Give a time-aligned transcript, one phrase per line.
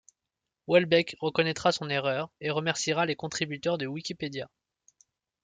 [0.65, 4.49] Houellebecq reconnaîtra son erreur et remerciera les contributeurs de Wikipédia.